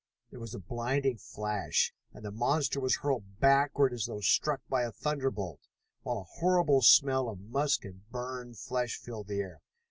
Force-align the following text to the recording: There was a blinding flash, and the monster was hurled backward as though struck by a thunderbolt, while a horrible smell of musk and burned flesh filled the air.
There 0.31 0.39
was 0.39 0.55
a 0.55 0.59
blinding 0.59 1.19
flash, 1.19 1.93
and 2.11 2.25
the 2.25 2.31
monster 2.31 2.79
was 2.79 2.95
hurled 2.95 3.39
backward 3.39 3.93
as 3.93 4.05
though 4.07 4.19
struck 4.21 4.61
by 4.67 4.81
a 4.81 4.91
thunderbolt, 4.91 5.67
while 6.01 6.17
a 6.21 6.39
horrible 6.39 6.81
smell 6.81 7.29
of 7.29 7.39
musk 7.39 7.85
and 7.85 8.09
burned 8.09 8.57
flesh 8.57 8.97
filled 8.97 9.27
the 9.27 9.41
air. 9.41 9.61